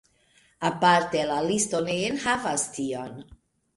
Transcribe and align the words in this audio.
Aparte 0.69 1.21
la 1.31 1.37
listo 1.49 1.83
ne 1.91 1.99
enhavas 2.07 2.67
tion. 2.79 3.15